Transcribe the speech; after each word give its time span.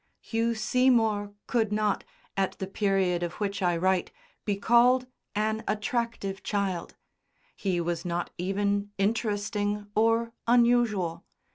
Hugh 0.19 0.55
Seymour 0.55 1.31
could 1.45 1.71
not, 1.71 2.03
at 2.35 2.57
the 2.57 2.65
period 2.65 3.21
of 3.21 3.33
which 3.33 3.61
I 3.61 3.77
write, 3.77 4.11
be 4.45 4.55
called 4.55 5.05
an 5.35 5.63
attractive 5.67 6.41
child; 6.41 6.95
he 7.55 7.79
was 7.79 8.03
not 8.03 8.31
even 8.39 8.89
"interesting" 8.97 9.85
or 9.93 10.33
"unusual." 10.47 11.23